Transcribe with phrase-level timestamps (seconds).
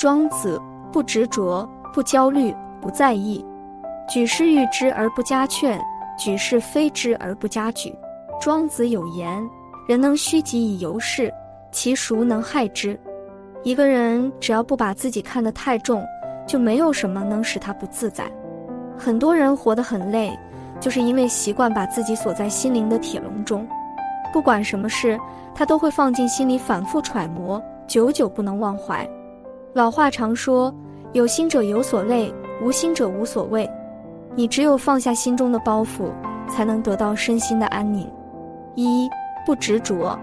[0.00, 0.58] 庄子
[0.90, 3.44] 不执着，不焦虑，不在意，
[4.08, 5.78] 举事欲之而不加劝，
[6.16, 7.94] 举世非之而不加沮。
[8.40, 9.46] 庄子有言
[9.86, 11.30] ：“人能虚己以游世，
[11.70, 12.98] 其孰能害之？”
[13.62, 16.02] 一个人只要不把自己看得太重，
[16.46, 18.24] 就没有什么能使他不自在。
[18.96, 20.34] 很多人活得很累，
[20.80, 23.68] 就是因为习惯把自己锁在心灵的铁笼中，
[24.32, 25.20] 不管什么事，
[25.54, 29.06] 他都会放进心里反复揣摩，久久不能忘怀。
[29.72, 30.74] 老话常说
[31.14, 33.70] ：“有心者有所累，无心者无所谓。”
[34.34, 36.10] 你只有放下心中的包袱，
[36.48, 38.10] 才能得到身心的安宁。
[38.74, 39.08] 一
[39.46, 40.18] 不执着。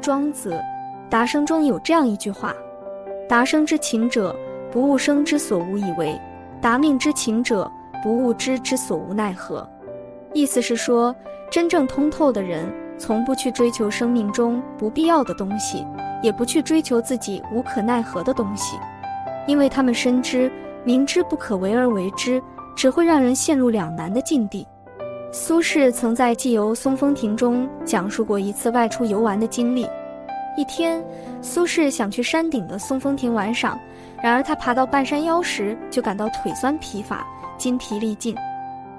[0.00, 0.52] 庄子
[1.08, 2.54] 《达生》中有这样一句话。
[3.28, 4.34] 达生之情者，
[4.70, 6.16] 不务生之所无以为；
[6.60, 7.70] 达命之情者，
[8.04, 9.68] 不务知之所无奈何。
[10.32, 11.14] 意思是说，
[11.50, 15.84] 真正通透的人，从不去追求生命中不必要的东西，
[16.22, 18.76] 也不去追求自己无可奈何的东西，
[19.46, 20.50] 因为他们深知，
[20.84, 22.42] 明知不可为而为之，
[22.76, 24.66] 只会让人陷入两难的境地。
[25.30, 29.86] 苏轼曾在《寄游松风亭》中讲述过一次外出游玩的经历。
[30.56, 31.02] 一天，
[31.40, 33.78] 苏轼想去山顶的松风亭玩赏，
[34.22, 38.36] 然而他爬到半山腰时，就感到腿酸疲乏，筋疲力尽。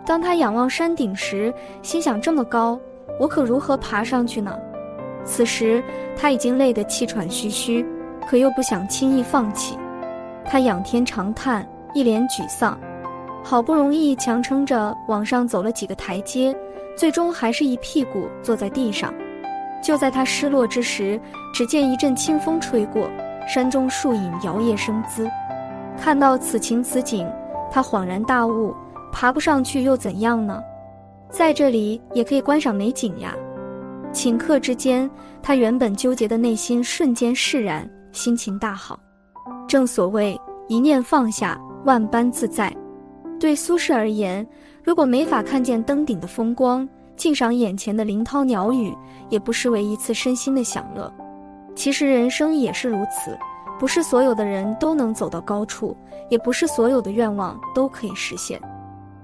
[0.03, 2.79] 当他仰望山顶时，心想：这么高，
[3.19, 4.57] 我可如何爬上去呢？
[5.23, 5.81] 此时
[6.17, 7.85] 他已经累得气喘吁吁，
[8.27, 9.77] 可又不想轻易放弃。
[10.45, 12.79] 他仰天长叹，一脸沮丧。
[13.43, 16.55] 好不容易强撑着往上走了几个台阶，
[16.95, 19.13] 最终还是一屁股坐在地上。
[19.83, 21.19] 就在他失落之时，
[21.53, 23.09] 只见一阵清风吹过，
[23.47, 25.29] 山中树影摇曳生姿。
[25.99, 27.29] 看到此情此景，
[27.69, 28.73] 他恍然大悟：
[29.11, 30.61] 爬不上去又怎样呢？
[31.29, 33.35] 在这里也可以观赏美景呀。
[34.13, 35.09] 顷刻之间，
[35.41, 38.97] 他原本纠结的内心瞬间释然，心情大好。
[39.73, 42.71] 正所谓一念放下，万般自在。
[43.39, 44.47] 对苏轼而言，
[44.83, 48.95] 如果没法看见登顶的风光，尽赏眼前的林涛鸟语，
[49.29, 51.11] 也不失为一次身心的享乐。
[51.73, 53.35] 其实人生也是如此，
[53.79, 55.97] 不是所有的人都能走到高处，
[56.29, 58.61] 也不是所有的愿望都可以实现。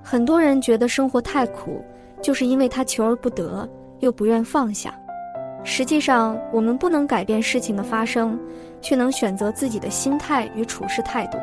[0.02, 1.80] 很多人觉得生活太苦，
[2.24, 4.92] 就是因为他求而不得，又不愿放下。
[5.64, 8.40] 实际上，我们不能改变事情的发生，
[8.82, 11.38] 却能选择自己的心态与处事态度。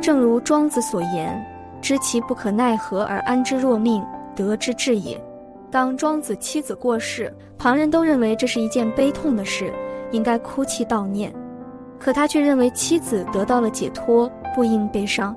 [0.00, 1.44] 正如庄子所言
[1.82, 4.02] ：“知其不可奈何而安之若命，
[4.34, 5.20] 得之至也。”
[5.70, 9.72] 当庄子妻子过世，旁人都认为这是一件悲痛的事，
[10.10, 11.32] 应该哭泣悼念。
[11.98, 15.36] 可他却认为妻子得到了解脱，不应悲伤。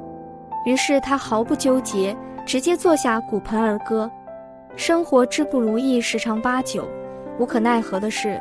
[0.65, 4.09] 于是他毫不纠结，直接坐下鼓盆而歌。
[4.75, 6.87] 生活之不如意十常八九，
[7.39, 8.39] 无可奈何的事，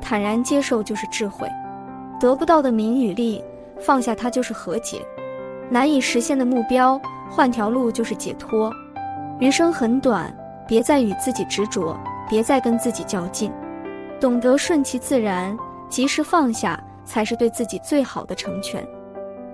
[0.00, 1.48] 坦然接受就是智慧。
[2.20, 3.42] 得不到的名与利，
[3.80, 4.98] 放下它就是和解；
[5.70, 7.00] 难以实现的目标，
[7.30, 8.72] 换条路就是解脱。
[9.40, 10.34] 余生很短。
[10.66, 11.94] 别再与自己执着，
[12.26, 13.52] 别再跟自己较劲，
[14.18, 15.54] 懂得顺其自然，
[15.90, 18.82] 及时放下，才是对自己最好的成全。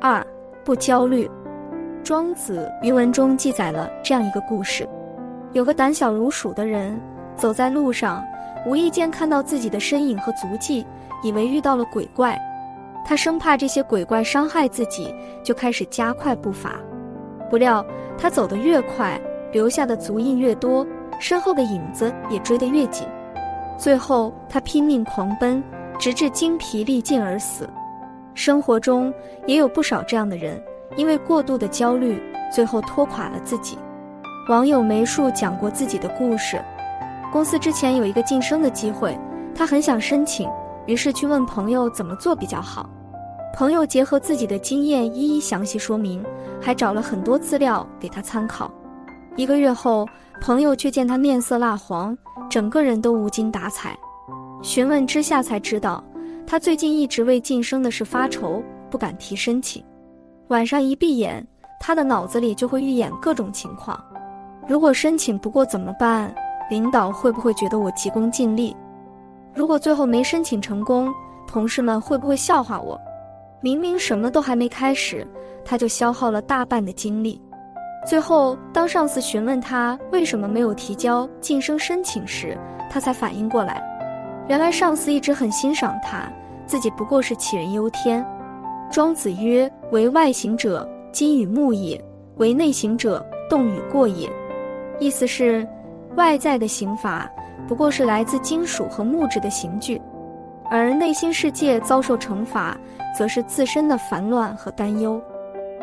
[0.01, 0.25] 二，
[0.65, 1.29] 不焦虑。
[2.05, 4.89] 庄子余文中记载了这样一个故事：
[5.53, 6.97] 有个胆小如鼠的人，
[7.35, 8.25] 走在路上，
[8.67, 10.87] 无意间看到自己的身影和足迹，
[11.23, 12.39] 以为遇到了鬼怪，
[13.05, 16.77] 他生怕这些鬼怪伤害自己，就开始加快步伐。
[17.51, 17.85] 不料
[18.19, 19.21] 他走得越快，
[19.53, 20.87] 留下的足印越多。
[21.19, 23.07] 身后的影子也追得越紧，
[23.77, 25.63] 最后他拼命狂奔，
[25.99, 27.69] 直至精疲力尽而死。
[28.33, 29.13] 生活中
[29.47, 30.63] 也有不少这样的人，
[30.97, 32.19] 因为过度的焦虑，
[32.51, 33.77] 最后拖垮了自己。
[34.49, 36.59] 网友梅树讲过自己的故事：
[37.31, 39.17] 公司之前有一个晋升的机会，
[39.55, 40.51] 他很想申请，
[40.87, 42.91] 于是去问朋友怎么做比较好。
[43.55, 46.25] 朋友结合自己的经验，一一详细说明，
[46.61, 48.71] 还找了很多资料给他参考。
[49.37, 50.07] 一个月后，
[50.41, 52.17] 朋友却见他面色蜡黄，
[52.49, 53.97] 整个人都无精打采。
[54.61, 56.03] 询问之下才知道，
[56.47, 58.61] 他最近一直为晋升的事发愁，
[58.91, 59.85] 不敢提申请。
[60.49, 61.47] 晚上一闭眼，
[61.79, 64.03] 他的脑子里就会预演各种情况：
[64.67, 66.35] 如果申请不过怎么办？
[66.71, 68.75] 领导会不会觉得我急功近利？
[69.53, 71.13] 如果最后没申请成功，
[71.47, 72.99] 同事们会不会笑话我？
[73.61, 75.27] 明明什么都还没开始，
[75.65, 77.43] 他就消耗了大半的精力。
[78.07, 82.57] 最后，当上司询问他为什么没有提交晋升申请时，
[82.89, 83.83] 他才反应过来，
[84.49, 86.33] 原来上司一直很欣赏他，
[86.67, 88.25] 自己不过是杞人忧天。
[88.91, 92.01] 庄子曰：“为外行者，金与木也；
[92.37, 94.31] 为内行者，动与过也。”
[94.99, 95.69] 意思是，
[96.17, 97.31] 外在的刑罚
[97.69, 100.01] 不过是来自金属和木质的刑具，
[100.69, 102.77] 而内心世界遭受惩罚，
[103.17, 105.21] 则是自身的烦乱和担忧。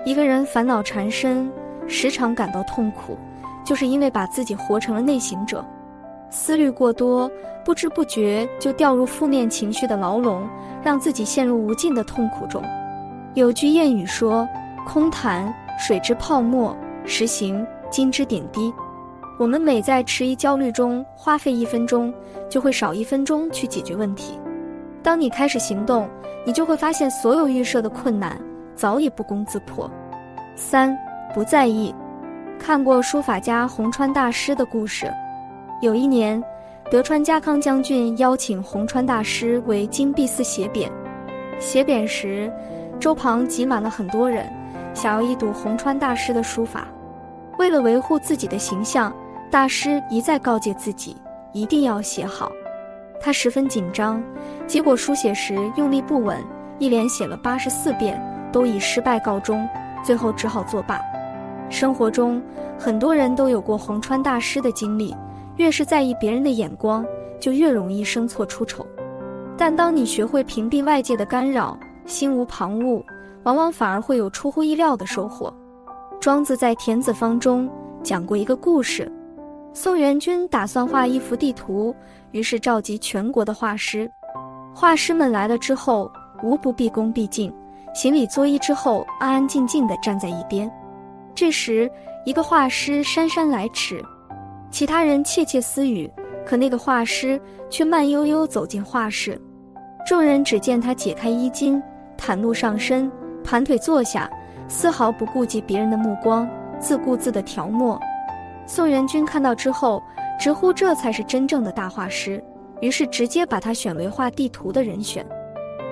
[0.06, 1.50] 一个人烦恼缠身，
[1.88, 3.18] 时常感到痛苦，
[3.64, 5.64] 就是因为把自己活成了内行者，
[6.30, 7.30] 思虑过多，
[7.64, 10.48] 不知不觉就掉入负面情绪的牢笼，
[10.84, 12.62] 让自己陷入无尽的痛苦中。
[13.34, 14.48] 有句谚语说
[14.86, 16.76] ：“空谈水之泡沫，
[17.06, 18.74] 实行金之点滴。”
[19.40, 22.12] 我们每在迟疑焦虑中花费一分钟，
[22.50, 24.40] 就会少一分钟去解决问题。
[25.04, 26.10] 当你开始行动，
[26.44, 28.36] 你就会发现所有预设的困难
[28.76, 29.90] 早已不攻自破。
[30.56, 30.98] 三
[31.36, 31.94] 不在意。
[32.58, 35.06] 看过书法家洪川大师的故事。
[35.84, 36.44] 有一年，
[36.90, 40.90] 德川家康将军邀请洪川大师为金碧寺写匾。
[41.60, 42.52] 写匾时，
[43.00, 44.52] 周旁挤满了很多人，
[44.96, 46.88] 想要一睹洪川大师的书法。
[47.60, 49.14] 为了维护自己的形象，
[49.50, 51.16] 大师一再告诫自己
[51.54, 52.52] 一定要写好。
[53.20, 54.22] 他十分紧张，
[54.68, 56.38] 结果书写时用力不稳，
[56.80, 58.22] 一连写了八十四遍，
[58.52, 59.68] 都以失败告终，
[60.04, 61.00] 最后只好作罢。
[61.70, 62.42] 生活中，
[62.78, 65.16] 很多人都有过洪川大师的经历，
[65.56, 67.06] 越是在意别人的眼光，
[67.40, 68.86] 就越容易生错出丑。
[69.58, 73.02] 但当你学会屏蔽外界的干扰，心无旁骛，
[73.44, 75.52] 往往反而会有出乎意料的收获。
[76.20, 77.68] 庄子在《田子方》中
[78.04, 79.12] 讲过一个故事：
[79.74, 81.96] 宋元君打算画一幅地图，
[82.32, 84.10] 于是召集全国的画师。
[84.74, 86.12] 画师们来了之后，
[86.44, 87.54] 无不毕恭毕敬，
[87.94, 90.72] 行礼作揖之后，安安静静地站在一边。
[91.36, 91.90] 这时，
[92.26, 94.04] 一个画师姗姗来迟，
[94.72, 96.12] 其他人窃窃私语，
[96.46, 99.40] 可那个画师却慢悠悠走进画室。
[100.08, 101.82] 众人只见他解开衣襟，
[102.18, 103.12] 袒露上身，
[103.44, 104.30] 盘腿坐下，
[104.68, 106.50] 丝毫不顾及别人的目光，
[106.80, 108.00] 自顾自地调墨。
[108.68, 110.04] 宋元君看到之后，
[110.38, 112.44] 直呼这才是真正的大画师，
[112.82, 115.26] 于是直接把他选为画地图的人选。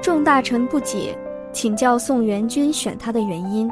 [0.01, 1.17] 众大臣不解，
[1.53, 3.71] 请教宋元君选他的原因。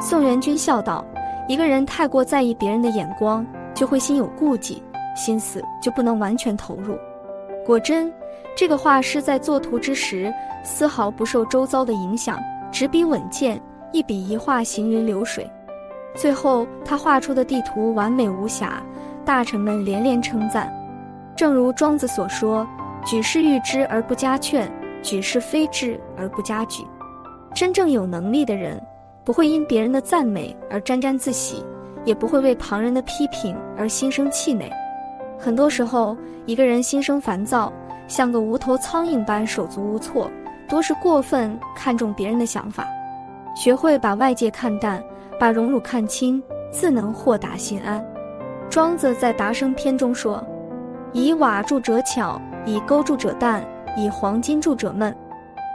[0.00, 1.04] 宋元君笑道
[1.48, 3.44] ：“一个人太过在意别人的眼光，
[3.74, 4.80] 就会心有顾忌，
[5.16, 6.96] 心思就不能完全投入。”
[7.66, 8.10] 果真。
[8.56, 10.32] 这个画师在作图之时，
[10.64, 12.38] 丝毫不受周遭的影响，
[12.72, 13.60] 执笔稳健，
[13.92, 15.48] 一笔一画行云流水。
[16.14, 18.82] 最后，他画出的地图完美无瑕，
[19.24, 20.72] 大臣们连连称赞。
[21.36, 22.66] 正如庄子所说
[23.06, 24.70] ：“举世誉之而不加劝，
[25.02, 26.84] 举世非之而不加沮。”
[27.54, 28.80] 真正有能力的人，
[29.24, 31.64] 不会因别人的赞美而沾沾自喜，
[32.04, 34.70] 也不会为旁人的批评而心生气馁。
[35.38, 36.16] 很多时候，
[36.46, 37.72] 一个人心生烦躁。
[38.08, 40.30] 像个无头苍蝇般手足无措，
[40.66, 42.88] 多是过分看重别人的想法。
[43.54, 45.02] 学会把外界看淡，
[45.38, 48.04] 把荣辱看清，自能豁达心安。
[48.68, 50.44] 庄子在《达生篇》中说
[51.12, 53.64] ：“以瓦著者巧，以钩著者淡，
[53.96, 55.14] 以黄金著者闷。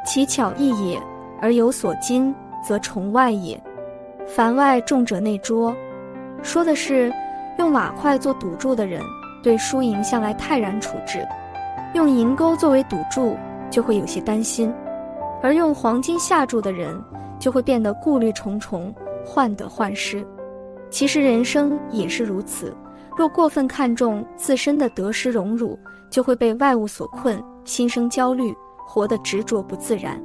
[0.05, 1.01] 其巧异也，
[1.41, 3.59] 而有所金，则崇外也。
[4.27, 5.73] 凡外重者内拙。”
[6.43, 7.11] 说的是，
[7.57, 9.01] 用瓦块做赌注的人，
[9.41, 11.25] 对输赢向来泰然处之。
[11.93, 13.37] 用银钩作为赌注，
[13.69, 14.69] 就会有些担心；
[15.41, 17.01] 而用黄金下注的人，
[17.39, 18.93] 就会变得顾虑重重，
[19.25, 20.25] 患得患失。
[20.89, 22.75] 其实人生也是如此，
[23.17, 25.77] 若过分看重自身的得失荣辱，
[26.09, 28.53] 就会被外物所困，心生焦虑，
[28.85, 30.21] 活得执着不自然。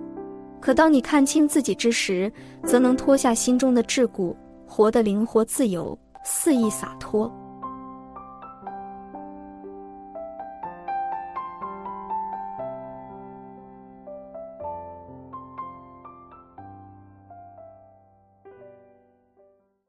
[0.60, 2.30] 可当你看清自己之时，
[2.64, 4.34] 则能脱下心中的桎梏，
[4.66, 7.32] 活得灵活自由，肆意洒脱。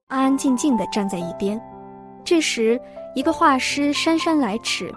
[0.10, 1.62] 安安静静地站在一边。
[2.24, 2.82] 这时，
[3.14, 4.92] 一个画师姗姗来迟，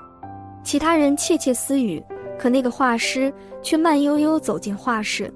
[0.64, 2.02] 其他人窃窃私语，
[2.38, 5.30] 可那个画师却慢悠悠走进画室。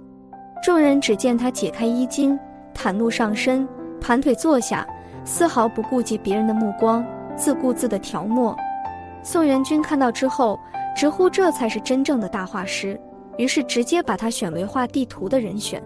[0.63, 2.39] 众人只见他解开衣襟，
[2.75, 3.69] 袒露上身，
[4.01, 4.87] 盘腿坐下，
[5.27, 7.05] 丝毫不顾及别人的目光，
[7.37, 8.57] 自顾自地调墨。
[9.23, 10.59] 宋元君看到之后，
[10.97, 12.99] 直呼这才是真正的大画师，
[13.37, 15.83] 于是直接把他选为画地图的人选。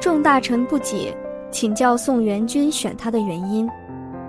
[0.00, 1.12] 众大臣不解。
[1.56, 3.66] 请教宋元君选他的原因，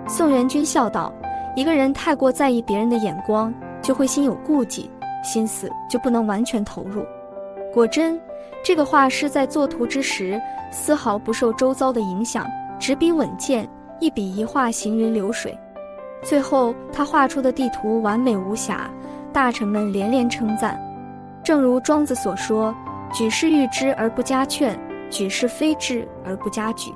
[0.08, 1.12] 宋元君笑道
[1.54, 4.90] ：“一个人太过在意别人的眼光，就会心有顾忌，
[5.22, 7.04] 心思就不能完全投入。
[7.70, 8.18] 果真，
[8.64, 12.46] 这个画师在作图之时，丝毫不受周遭的影响，
[12.78, 13.68] 执笔稳健，
[14.00, 15.54] 一笔一画行云流水。
[16.22, 18.90] 最后，他画出的地图完美无瑕，
[19.34, 20.80] 大臣们连连称赞。
[21.44, 22.74] 正如庄子所说
[23.12, 24.80] ：‘举世誉之而不加劝，
[25.10, 26.90] 举世非之而不加沮。’”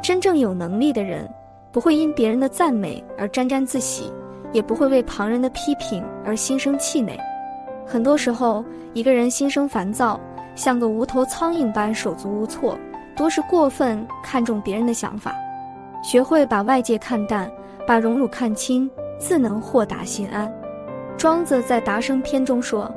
[0.00, 1.28] 真正有能力的人，
[1.72, 4.12] 不会因别人的赞美而沾沾自喜，
[4.52, 7.18] 也不会为旁人的批评而心生气馁。
[7.86, 10.18] 很多时候，一个人心生烦躁，
[10.54, 12.78] 像个无头苍蝇般手足无措，
[13.16, 15.34] 多是过分看重别人的想法。
[16.02, 17.50] 学会把外界看淡，
[17.86, 18.88] 把荣辱看清，
[19.18, 20.50] 自能豁达心安。
[21.16, 22.88] 庄子在《达生篇》中说：“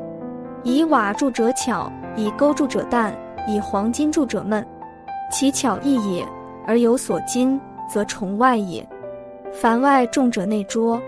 [0.63, 3.11] 以瓦铸者巧，以钩铸者淡，
[3.47, 4.63] 以黄金铸者闷。
[5.31, 6.23] 其巧易也，
[6.65, 7.59] 而有所金，
[7.91, 8.87] 则重外也。
[9.51, 11.01] 凡外重者内拙。”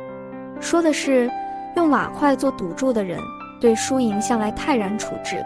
[0.60, 1.30] 说的是，
[1.76, 3.20] 用瓦块做赌注的人，
[3.60, 5.38] 对输赢向来泰然处之；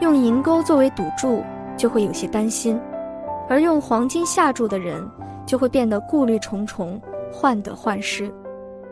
[0.00, 1.42] 用银钩作为赌注，
[1.76, 2.76] 就会有些担心；
[3.48, 5.06] 而用黄金下注的人，
[5.46, 7.00] 就会变得顾虑重重，
[7.32, 8.32] 患得患失。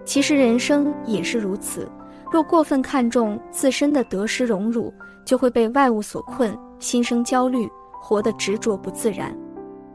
[0.05, 1.89] 其实人生也是如此。
[2.33, 4.93] 若过分看重自身的得失荣辱，
[5.25, 7.69] 就会被外物所困，心生焦虑，
[8.01, 9.37] 活得执着不自然。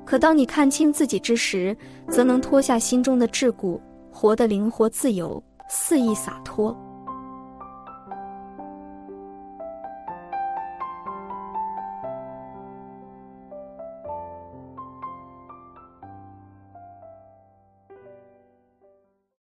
[0.06, 1.76] 可当你看清自己之时，
[2.10, 3.80] 则能脱下心中的桎梏，
[4.12, 6.78] 活得灵活自由，肆意洒脱。